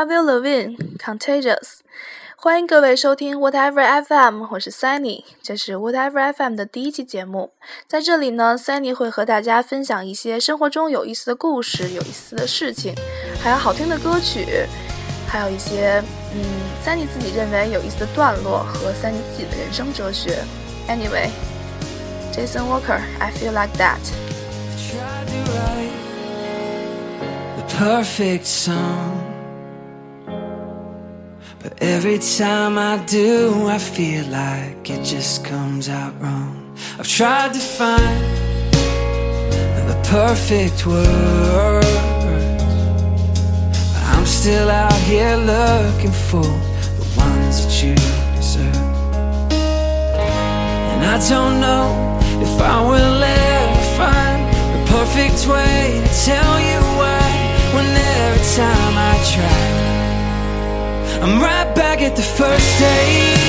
[0.00, 1.80] Avril Lavigne Contagious，
[2.34, 7.52] 欢迎各位收听 Whatever FM，我是 Sunny，这是 Whatever FM 的第一期节目。
[7.86, 12.94] 在这里呢，Sunny 会和大家分享一些生活中有意思的故事、有意思的事情，
[13.42, 14.64] 还有好听的歌曲，
[15.28, 16.02] 还有一些
[16.32, 16.40] 嗯
[16.82, 20.42] ，Sunny 自己认为有意思的段落和 Sunny 自己的人生哲学。
[20.88, 23.98] Anyway，Jason Walker，I feel like that。
[27.58, 29.29] the perfect song.
[31.62, 36.74] But every time I do, I feel like it just comes out wrong.
[36.98, 38.24] I've tried to find
[39.86, 41.86] the perfect words.
[43.92, 46.50] But I'm still out here looking for
[46.98, 47.94] the ones that you
[48.36, 48.74] deserve.
[50.92, 54.40] And I don't know if I will ever find
[54.72, 57.28] the perfect way to tell you why.
[57.74, 59.89] When every time I try,
[61.22, 63.39] I'm right back at the first date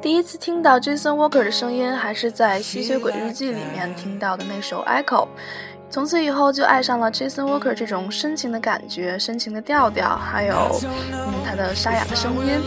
[0.00, 5.24] 第一次听到 Jason Walker 的声音，还是在《吸血鬼日记》里面听到的那首《Echo》。
[5.90, 10.80] 从此以后就爱上了 Jason Walker 这种深情的感觉、深情的调调，还有
[11.12, 12.60] 嗯他的沙哑的声音。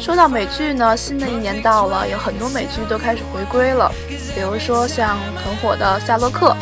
[0.00, 3.90] 说到美剧呢，新的一年到了，有很多美剧都开始回归了，
[4.34, 6.56] 比如说像很火的《夏洛克》。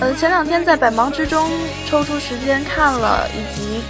[0.00, 1.50] 呃，前两天在百忙之中
[1.84, 3.82] 抽出时间看了一集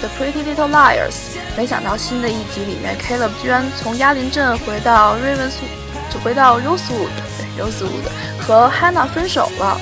[0.00, 1.12] The Pretty Little Liars》，
[1.56, 8.10] 没想到新的一集里面，Caleb 居然从鸭林镇回到 Ravenswood，就回到 Rosewood，Rosewood
[8.40, 9.80] 和 Hannah 分手了。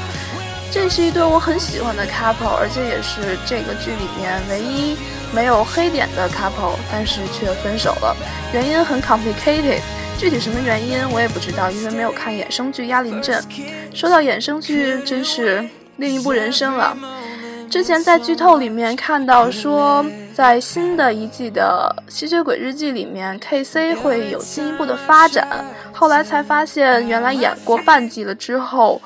[0.71, 4.99] 这是一对我很喜欢的 couple，而且也是这个剧里面唯一
[5.33, 8.15] 没有黑点的 couple，但是却分手了。
[8.53, 9.81] 原因很 complicated，
[10.21, 13.43] 具体什么原因我也不知道，因为没有看衍生剧《鸭林镇》。
[13.97, 16.95] 说到衍生剧，真是另一部人生了！
[17.71, 29.01] 之前在剧透里面看到说，在新的一季的《吸血鬼日记》里面，K.C 会有进一步的发展，后来才发现原来演过半季了之后。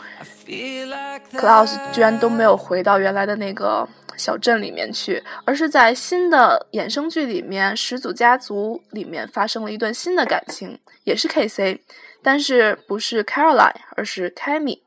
[1.33, 11.81] Klaus 居然都没有回到原来的那个小镇里面去，而是在新的衍生剧里面《始祖家族》里面发生了一段新的感情，也是 KC，
[12.23, 14.81] 但是不是 Caroline，而是 Cammy。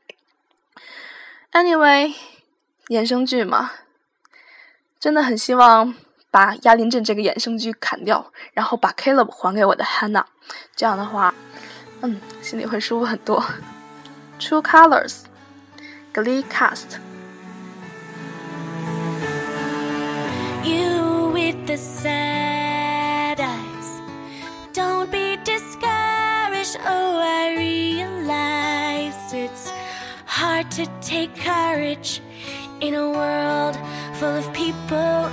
[1.52, 2.14] Anyway，
[2.88, 3.72] 衍生剧嘛，
[5.00, 5.94] 真的很希望
[6.30, 10.24] 把《鸭林镇》这个衍生剧砍掉，然后把 Caleb 还给我的 Hannah，
[10.76, 11.34] 这样的话，
[12.02, 13.44] 嗯，心里会舒服很多。
[14.38, 15.22] True Colors。
[16.14, 16.98] Glee cast.
[21.48, 24.02] With the sad eyes.
[24.74, 26.76] Don't be discouraged.
[26.84, 29.72] Oh, I realize it's
[30.26, 32.20] hard to take courage
[32.82, 33.78] in a world
[34.18, 35.30] full of people.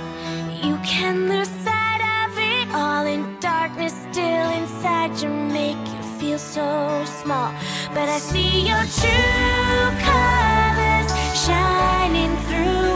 [0.64, 6.38] You can lose sight of it all in darkness, still inside you make you feel
[6.38, 7.52] so small.
[7.92, 11.10] But I see your true colors
[11.44, 12.92] shining through.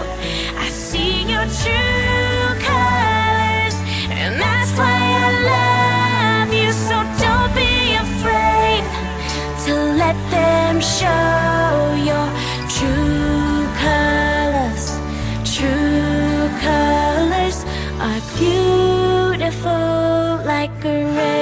[0.65, 2.10] I see your true
[10.01, 12.29] let them show your
[12.77, 14.85] true colors.
[15.55, 17.59] True colors
[18.07, 19.67] are beautiful
[20.53, 21.40] like a rainbow.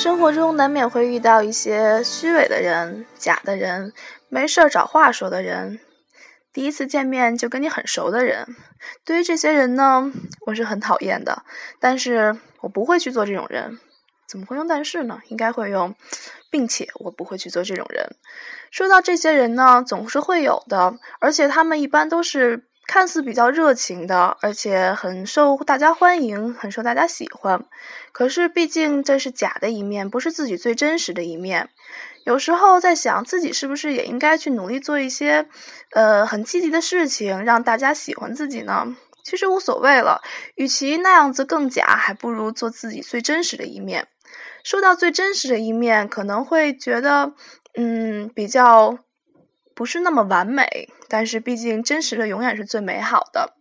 [0.00, 3.92] 生活中难免会遇到一些虚伪的人、假的人、
[4.30, 5.78] 没事儿找话说的人，
[6.54, 8.46] 第一次见面就跟你很熟的人。
[9.04, 10.10] 对于这些人呢，
[10.46, 11.42] 我是很讨厌的，
[11.80, 13.78] 但是我不会去做这种人。
[14.26, 15.20] 怎么会用但是呢？
[15.28, 15.94] 应该会用，
[16.50, 18.16] 并且我不会去做这种人。
[18.70, 27.64] 说到这些人呢，总是会有的，而且他们一般都是看似比较热情的，而且很受大家欢迎，很受大家喜欢。
[28.10, 31.68] 可是毕竟这是假的一面，不是自己最真实的一面。
[32.24, 35.46] 有时候在想，自己是不是也应该去努力做一些，
[35.92, 38.96] 呃，很积极的事情，让大家喜欢自己呢？
[39.22, 40.20] 其实无所谓了，
[40.56, 44.08] 与其那样子更假，还不如做自己最真实的一面。
[44.64, 47.34] 说到最真实的一面，可能会觉得，
[47.76, 48.98] 嗯，比较
[49.80, 53.54] 不是那么完美，但是毕竟真实的永远是最美好的。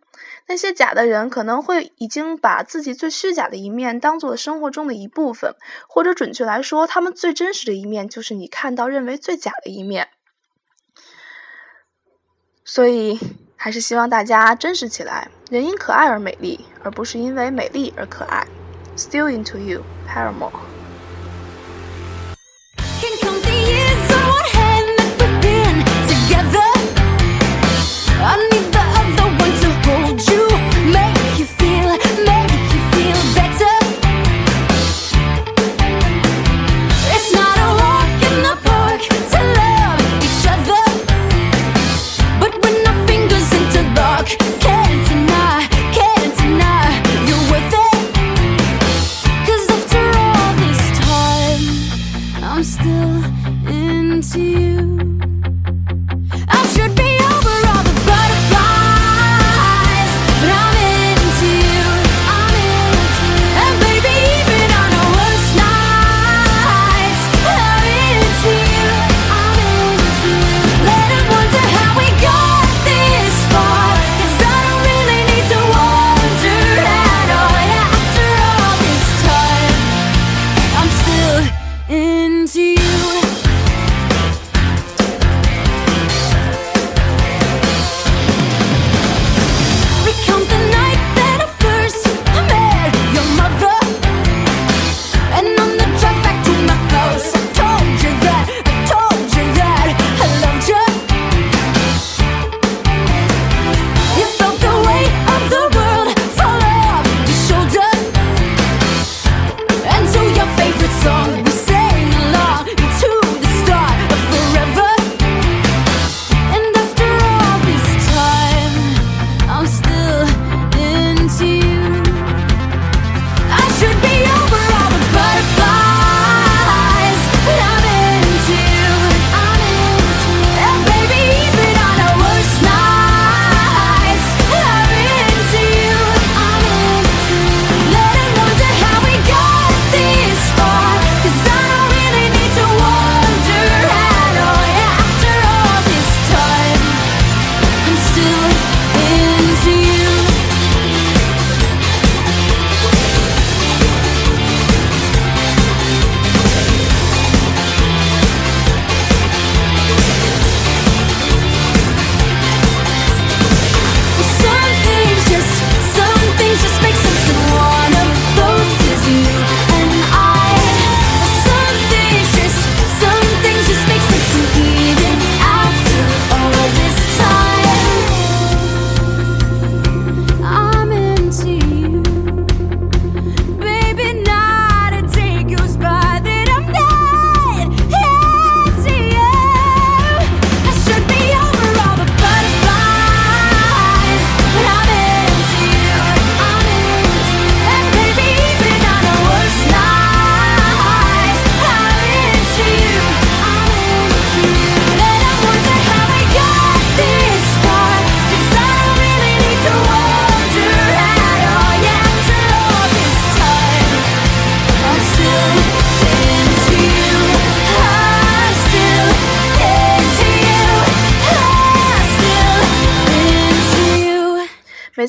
[0.49, 5.55] 那些假的人可能会已经把自己最虚假的一面当做了生活中的一部分，
[5.87, 10.09] 或者准确来说，他们最真实的一面就是你看到认为最假的一面。
[12.65, 13.17] 所以，
[13.55, 18.45] 还是希望大家真实起来，人因可爱而美丽，而不是因为美丽而可爱。
[18.97, 20.78] Still into you, Paramore.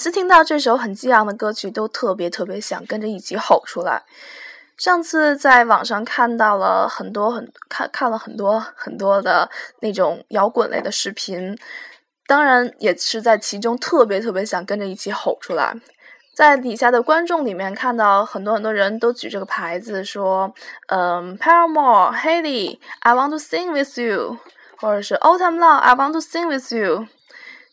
[0.01, 4.03] 每次听到这首很激昂的歌曲，都特别特别想跟着一起吼出来。
[4.79, 11.55] 上次在网上看到了很多很看看了很多很多的那种摇滚类的视频，
[12.27, 15.77] 当然也是在其中特别特别想跟着一起吼出来。
[16.35, 20.51] 在底下的观众里面看到很多很多人都举着个牌子说，
[20.87, 24.39] 嗯，Paramore、Haley，I want to sing with you，
[24.79, 27.07] 或者是 Autumn Love，I want to sing with you。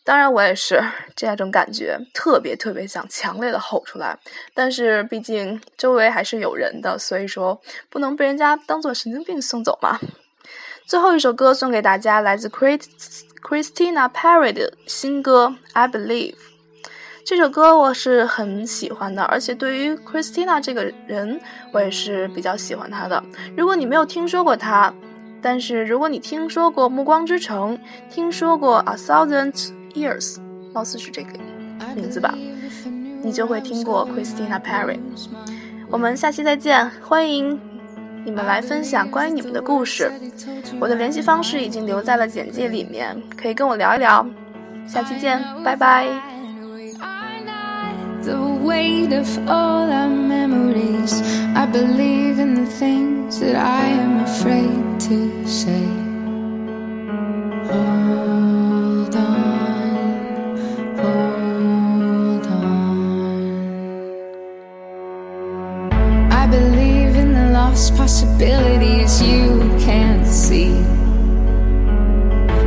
[0.08, 0.82] 当然我也是
[1.14, 4.18] 这样一种感觉，特别特别想强烈的吼出来，
[4.54, 7.60] 但是毕竟周围还是有人的，所以说
[7.90, 10.00] 不能被人家当做神经病送走嘛。
[10.86, 12.80] 最后一首歌送给大家，来自 Chris
[13.42, 16.32] Christina Perry 的新歌《I Believe》。
[17.26, 21.38] 这首歌我是很喜欢的，而且对于 Christina 这个人，
[21.70, 23.22] 我也是比较喜欢她的。
[23.54, 24.90] 如果你没有听说过她，
[25.42, 27.76] 但是如果你听说过《暮光之城》，
[28.08, 30.34] 听说过《A Thousand Years》，
[30.72, 31.30] 貌似是这个
[31.94, 32.34] 名字吧，
[33.22, 34.98] 你就会听过 Christina Perry。
[35.90, 37.58] 我们下期再见，欢迎
[38.24, 40.12] 你们来分享关于你们的故事。
[40.78, 44.26] 我的联系方式已经留在了简介里面，可以跟我聊一聊。
[44.86, 46.06] 下期见，拜拜。
[48.28, 51.22] the weight of all our memories.
[51.54, 56.07] I believe in the things that I am afraid to say.
[68.38, 70.70] Possibilities you can't see.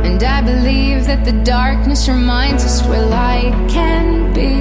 [0.04, 4.52] And I believe that the darkness reminds us where light can be.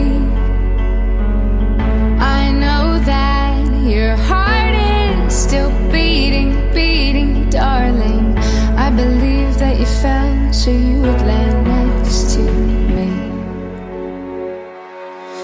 [2.24, 8.38] I know that your heart is still beating, beating, darling.
[8.78, 12.42] I believe that you fell so you would land next to
[12.96, 13.12] me.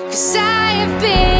[0.06, 1.37] Cause I have been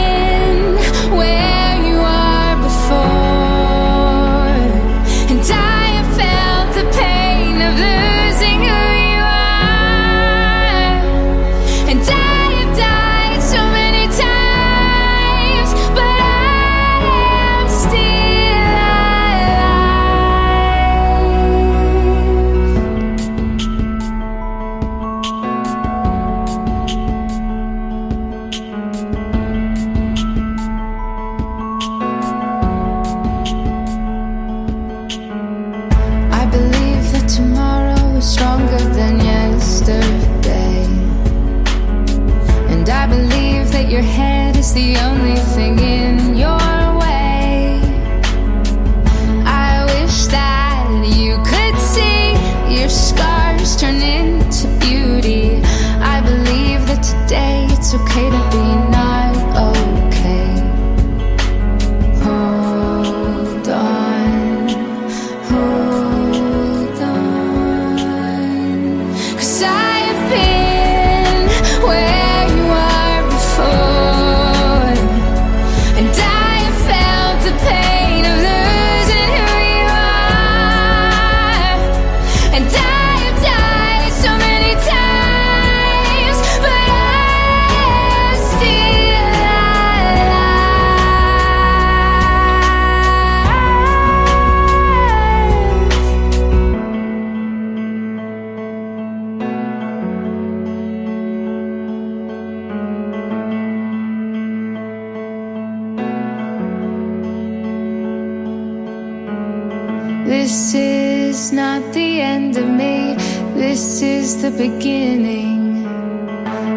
[112.58, 113.16] of me,
[113.54, 115.84] this is the beginning.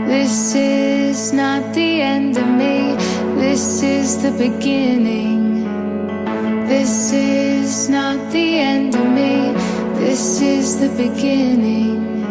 [0.07, 2.95] This is not the end of me,
[3.41, 5.65] this is the beginning.
[6.67, 9.53] This is not the end of me,
[9.99, 12.23] this is the beginning.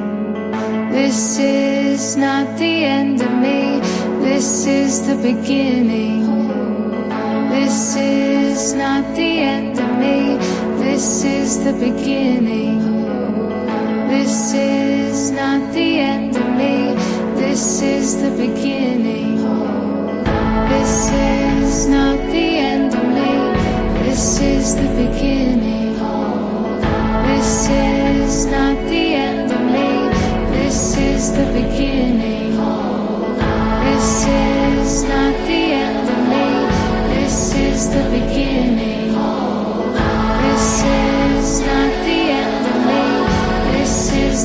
[0.91, 3.79] This is not the end of me,
[4.25, 6.19] this is the beginning.
[7.49, 10.37] This is not the end of me.
[10.83, 12.78] This is the beginning.
[14.09, 16.95] This is not the end of me.
[17.39, 19.37] This is the beginning.
[20.67, 23.31] This is not the end of me.
[24.03, 25.93] This is the beginning.
[27.29, 29.91] This is not the end of me.
[30.57, 32.57] This is the beginning.
[33.85, 36.47] This is not the end of me.
[37.13, 38.98] This is the beginning.